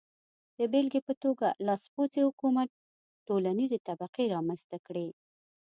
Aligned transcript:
د 0.57 0.59
بېلګې 0.71 1.01
په 1.07 1.13
توګه 1.23 1.47
لاسپوڅي 1.65 2.21
حکومت 2.27 2.69
ټولنیزې 3.27 3.77
طبقې 3.87 4.23
رامنځته 4.35 4.77
کړې. 4.87 5.07